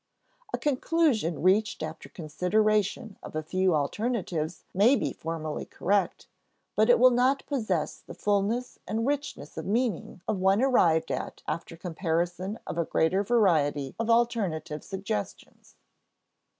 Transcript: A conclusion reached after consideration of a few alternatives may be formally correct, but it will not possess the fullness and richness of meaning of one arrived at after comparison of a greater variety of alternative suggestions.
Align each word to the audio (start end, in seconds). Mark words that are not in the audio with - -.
A 0.51 0.57
conclusion 0.57 1.43
reached 1.43 1.83
after 1.83 2.09
consideration 2.09 3.19
of 3.21 3.35
a 3.35 3.43
few 3.43 3.75
alternatives 3.75 4.63
may 4.73 4.95
be 4.95 5.13
formally 5.13 5.65
correct, 5.65 6.25
but 6.75 6.89
it 6.89 6.97
will 6.97 7.11
not 7.11 7.45
possess 7.45 7.97
the 7.99 8.15
fullness 8.15 8.79
and 8.87 9.05
richness 9.05 9.59
of 9.59 9.67
meaning 9.67 10.21
of 10.27 10.39
one 10.39 10.59
arrived 10.59 11.11
at 11.11 11.43
after 11.47 11.77
comparison 11.77 12.57
of 12.65 12.79
a 12.79 12.85
greater 12.85 13.21
variety 13.23 13.93
of 13.99 14.09
alternative 14.09 14.83
suggestions. 14.83 15.75